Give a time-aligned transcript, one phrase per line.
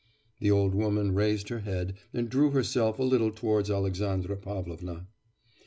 [0.39, 5.05] The old woman raised her head and drew herself a little towards Alexandra Pavlovna.